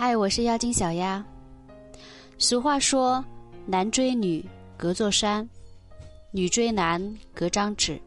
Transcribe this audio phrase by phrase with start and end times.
[0.00, 1.26] 嗨，我是妖精小丫。
[2.38, 3.24] 俗话说
[3.66, 5.44] ：“男追女隔座山，
[6.30, 7.02] 女追男
[7.34, 8.00] 隔张纸。”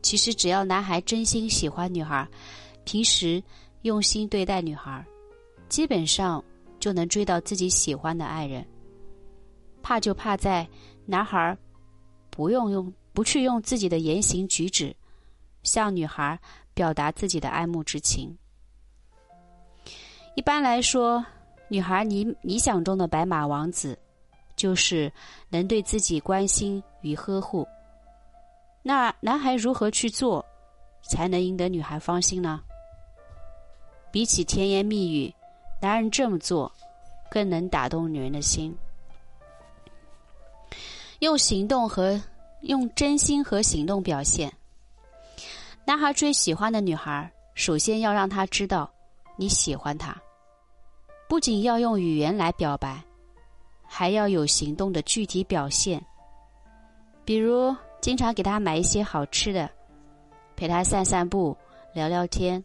[0.00, 2.24] 其实，只要男孩真心喜欢女孩，
[2.84, 3.42] 平时
[3.82, 5.04] 用心对待女孩，
[5.68, 6.40] 基本上
[6.78, 8.64] 就能追到自己喜欢的爱人。
[9.82, 10.64] 怕就怕在
[11.04, 11.58] 男孩
[12.30, 14.94] 不用用不去用自己的言行举止
[15.64, 16.38] 向女孩
[16.74, 18.38] 表达自己的爱慕之情。
[20.34, 21.24] 一般来说，
[21.68, 23.98] 女孩你理想中的白马王子，
[24.56, 25.12] 就是
[25.48, 27.66] 能对自己关心与呵护。
[28.82, 30.44] 那男孩如何去做，
[31.02, 32.60] 才能赢得女孩芳心呢？
[34.10, 35.32] 比起甜言蜜语，
[35.80, 36.70] 男人这么做，
[37.30, 38.74] 更能打动女人的心。
[41.18, 42.18] 用行动和
[42.62, 44.50] 用真心和行动表现。
[45.84, 48.90] 男孩追喜欢的女孩，首先要让她知道。
[49.40, 50.14] 你喜欢他，
[51.26, 53.02] 不仅要用语言来表白，
[53.82, 55.98] 还要有行动的具体表现。
[57.24, 59.70] 比如，经常给他买一些好吃的，
[60.56, 61.56] 陪他散散步、
[61.94, 62.62] 聊聊天，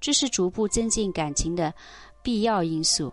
[0.00, 1.70] 这是逐步增进感情的
[2.22, 3.12] 必要因素。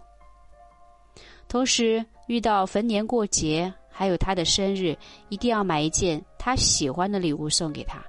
[1.50, 8.02] 同时，遇到逢年过节，还有他的生日，一定要买一件他喜欢的礼物送给他，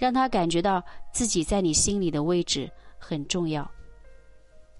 [0.00, 2.68] 让他感觉到自己在你心里的位置
[2.98, 3.70] 很重要。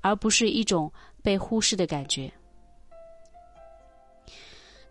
[0.00, 2.30] 而不是一种被忽视的感觉。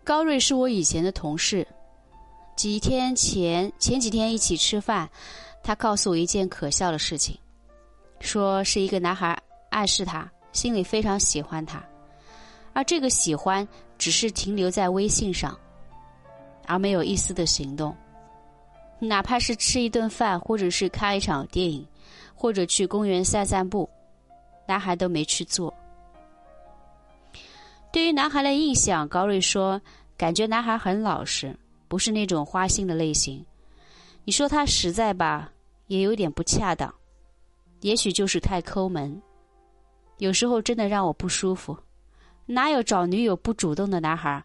[0.02, 1.66] 高瑞是我以前的同事，
[2.56, 5.08] 几天前前几天一起吃饭，
[5.62, 7.38] 他告诉我一件可笑的事情，
[8.18, 11.84] 说是一个男孩暗示他心里非常喜欢他，
[12.72, 13.66] 而这个喜欢
[13.98, 15.56] 只是停留在微信上，
[16.66, 17.94] 而没有一丝的行动，
[18.98, 21.86] 哪怕是吃一顿饭，或者是看一场电影，
[22.34, 23.88] 或者去公园散散步。
[24.70, 25.74] 男孩都没去做。
[27.92, 29.80] 对于男孩的印象，高瑞说
[30.16, 31.58] ：“感觉男孩很老实，
[31.88, 33.44] 不是那种花心的类型。
[34.24, 35.50] 你说他实在吧，
[35.88, 36.94] 也有点不恰当，
[37.80, 39.20] 也许就是太抠门。
[40.18, 41.76] 有时候真的让我不舒服。
[42.46, 44.40] 哪有找女友不主动的男孩，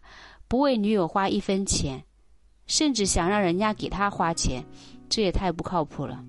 [0.48, 2.02] 不为女友花一分钱，
[2.66, 4.64] 甚至想让人家给他花钱，
[5.08, 6.24] 这也太不靠谱了。”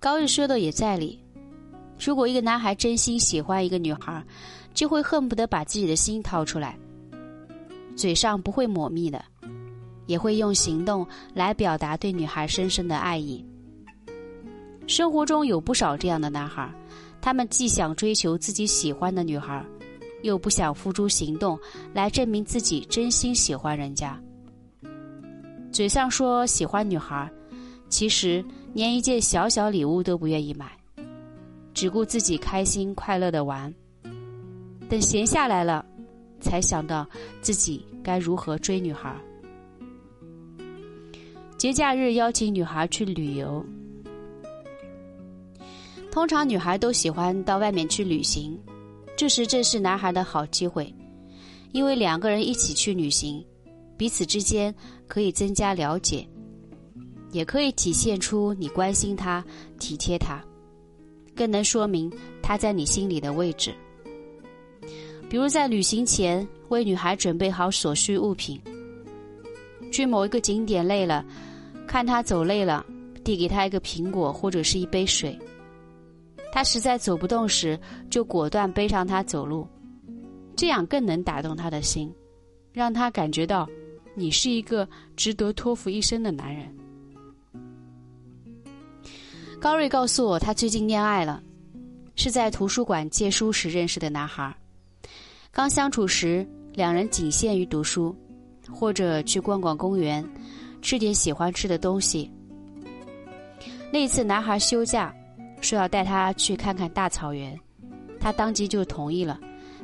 [0.00, 1.20] 高瑞说的也在理。
[2.02, 4.24] 如果一个男孩真心喜欢一个女孩，
[4.72, 6.78] 就会恨不得把自己的心掏出来，
[7.94, 9.22] 嘴上不会抹蜜的，
[10.06, 13.44] 也会用行动来表达对女孩深深的爱意。
[14.86, 16.72] 生活中有不少这样的男孩，
[17.20, 19.62] 他们既想追求自己喜欢的女孩，
[20.22, 21.58] 又不想付诸行动
[21.92, 24.18] 来证明自己真心喜欢人家。
[25.70, 27.30] 嘴上说喜欢女孩，
[27.90, 28.42] 其实。
[28.72, 30.70] 连一件小小礼物都不愿意买，
[31.74, 33.72] 只顾自己开心快乐的玩。
[34.88, 35.84] 等闲下来了，
[36.40, 37.06] 才想到
[37.40, 39.14] 自己该如何追女孩。
[41.56, 43.64] 节假日邀请女孩去旅游，
[46.10, 48.58] 通常女孩都喜欢到外面去旅行，
[49.16, 50.92] 这时正是男孩的好机会，
[51.72, 53.44] 因为两个人一起去旅行，
[53.96, 54.74] 彼此之间
[55.06, 56.26] 可以增加了解。
[57.32, 59.44] 也可以体现出你关心他、
[59.78, 60.42] 体贴他，
[61.34, 63.72] 更能说明他在你心里的位置。
[65.28, 68.60] 比如在旅行前为女孩准备好所需物品，
[69.92, 71.24] 去某一个景点累了，
[71.86, 72.84] 看她走累了，
[73.22, 75.38] 递给她一个苹果或者是一杯水。
[76.52, 77.78] 她实在走不动时，
[78.10, 79.64] 就果断背上她走路，
[80.56, 82.12] 这样更能打动她的心，
[82.72, 83.68] 让她感觉到
[84.16, 86.66] 你是一个值得托付一生的男人。
[89.60, 91.42] 高瑞告诉我，他最近恋爱了，
[92.16, 94.56] 是在图书馆借书时认识的男孩。
[95.52, 98.16] 刚相处时，两人仅限于读书，
[98.72, 100.26] 或者去逛逛公园，
[100.80, 102.30] 吃点喜欢吃的东西。
[103.92, 105.14] 那次男孩休假，
[105.60, 107.54] 说要带他去看看大草原，
[108.18, 109.38] 他当即就同意了，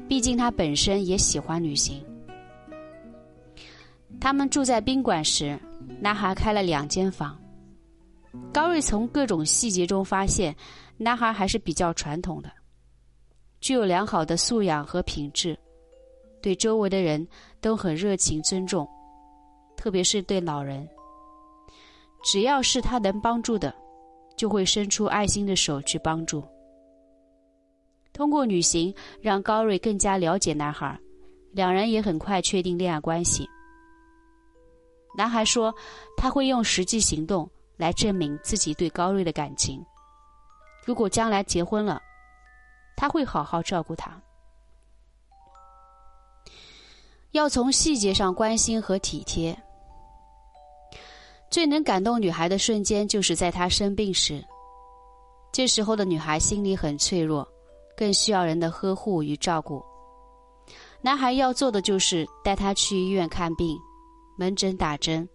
[0.08, 2.02] 毕竟他本身也喜欢旅行。
[4.18, 5.58] 他们住在宾馆时，
[6.00, 7.38] 男孩开了两间房。
[8.52, 10.54] 高瑞从各种细节中发现，
[10.96, 12.50] 男孩还是比较传统的，
[13.60, 15.58] 具有良好的素养和品质，
[16.40, 17.26] 对周围的人
[17.60, 18.88] 都很热情尊重，
[19.76, 20.88] 特别是对老人。
[22.24, 23.74] 只要是他能帮助的，
[24.36, 26.42] 就会伸出爱心的手去帮助。
[28.12, 30.98] 通过旅行，让高瑞更加了解男孩，
[31.52, 33.46] 两人也很快确定恋爱关系。
[35.14, 35.74] 男孩说，
[36.16, 37.48] 他会用实际行动。
[37.76, 39.84] 来证明自己对高瑞的感情。
[40.84, 42.00] 如果将来结婚了，
[42.96, 44.10] 他会好好照顾她。
[47.32, 49.56] 要从细节上关心和体贴。
[51.50, 54.42] 最能感动女孩的瞬间，就是在她生病时。
[55.52, 57.46] 这时候的女孩心里很脆弱，
[57.96, 59.84] 更需要人的呵护与照顾。
[61.02, 63.76] 男孩要做的就是带她去医院看病，
[64.36, 65.28] 门诊打针，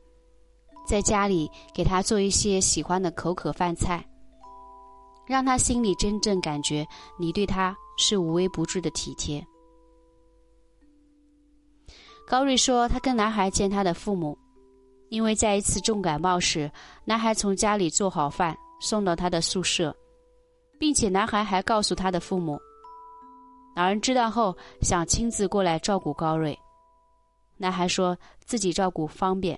[0.91, 4.05] 在家里给他做一些喜欢的口渴饭菜，
[5.25, 6.85] 让他心里真正感觉
[7.17, 9.41] 你对他是无微不至的体贴。
[12.27, 14.37] 高瑞说，他跟男孩见他的父母，
[15.07, 16.69] 因为在一次重感冒时，
[17.05, 19.95] 男孩从家里做好饭送到他的宿舍，
[20.77, 22.59] 并且男孩还告诉他的父母，
[23.77, 26.53] 老人知道后想亲自过来照顾高瑞。
[27.55, 29.57] 男孩说自己照顾方便，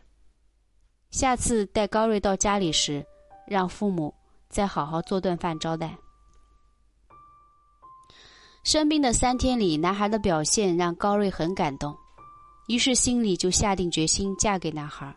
[1.13, 3.05] 下次带高瑞到家里时，
[3.45, 4.11] 让父母
[4.49, 5.95] 再好好做顿饭招待。
[8.63, 11.95] 生病的三天里，男孩的表现让高瑞很感动。
[12.67, 15.15] 于是心里就下定决心嫁给男孩，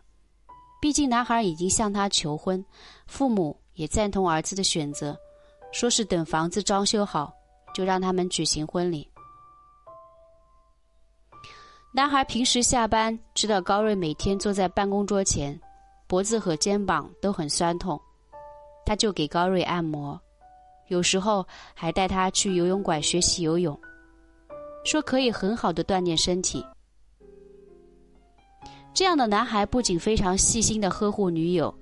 [0.79, 2.63] 毕竟男孩已经向她求婚，
[3.07, 5.17] 父母也赞同儿子的选择，
[5.71, 7.33] 说是等房子装修好
[7.73, 9.09] 就让他们举行婚礼。
[11.91, 15.59] 男孩平时下班知道高瑞每天坐在办公桌前，
[16.07, 17.99] 脖子和肩膀都很酸痛，
[18.85, 20.19] 他就给高瑞按摩，
[20.87, 23.77] 有时候还带他去游泳馆学习游泳，
[24.85, 26.65] 说可以很好的锻炼身体。
[28.93, 31.73] 这样的男孩不仅非常细心的呵护女友，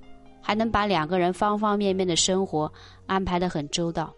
[0.41, 2.69] 还能把两个人方方面面的生活
[3.05, 4.11] 安排的很周到。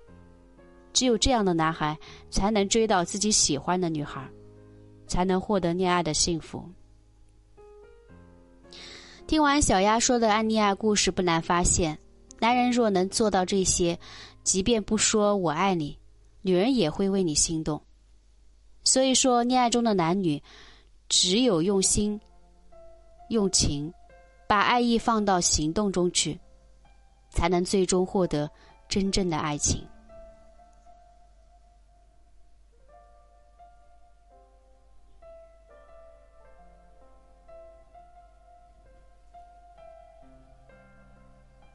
[0.94, 1.96] 只有这样的男孩，
[2.32, 4.26] 才能追到自己喜欢的女孩，
[5.06, 6.68] 才能获得恋爱的幸福。
[9.28, 12.00] 听完小丫说的暗恋爱故事，不难发现，
[12.40, 14.00] 男人若能做到这些，
[14.42, 16.00] 即便不说我爱你，
[16.42, 17.82] 女人也会为你心动。
[18.86, 20.42] 所以说，恋爱中的男女，
[21.10, 22.18] 只有用心。
[23.30, 23.94] 用情，
[24.48, 26.40] 把爱意放到行动中去，
[27.30, 28.50] 才能最终获得
[28.88, 29.86] 真正的爱情。